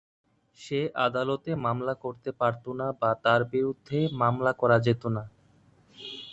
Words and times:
সে 0.59 0.79
আদালতে 1.05 1.51
মামলা 1.65 1.93
করতে 1.95 2.29
পারত 2.31 2.65
না 2.79 2.87
বা 3.01 3.11
তার 3.23 3.41
বিরুদ্ধে 3.51 3.99
মামলা 4.21 4.51
করা 4.53 4.77
যেত 4.79 5.03
না। 5.15 5.23